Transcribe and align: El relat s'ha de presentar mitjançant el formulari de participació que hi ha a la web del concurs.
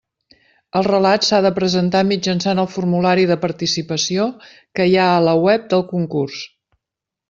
El 0.79 0.87
relat 0.87 1.27
s'ha 1.27 1.41
de 1.47 1.51
presentar 1.59 2.01
mitjançant 2.13 2.63
el 2.65 2.71
formulari 2.77 3.29
de 3.35 3.39
participació 3.45 4.29
que 4.81 4.91
hi 4.93 5.01
ha 5.01 5.09
a 5.21 5.25
la 5.31 5.41
web 5.49 5.73
del 5.77 5.89
concurs. 5.97 6.45